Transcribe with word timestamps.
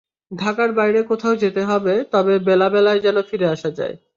ঢাকার 0.31 0.71
বাইরে 0.71 0.99
কোথাও 1.03 1.35
যেতে 1.35 1.61
হবে, 1.63 1.93
তবে 2.11 2.33
বেলা-বেলায় 2.39 2.99
যেন 2.99 3.17
ফিরে 3.21 3.47
আসা 3.47 3.69
যায়। 3.71 3.95